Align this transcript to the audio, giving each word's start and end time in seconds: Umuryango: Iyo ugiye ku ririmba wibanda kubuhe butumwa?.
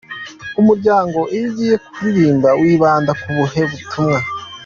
Umuryango: 0.61 1.19
Iyo 1.35 1.43
ugiye 1.49 1.75
ku 1.85 1.97
ririmba 2.05 2.49
wibanda 2.61 3.11
kubuhe 3.21 3.61
butumwa?. 3.69 4.19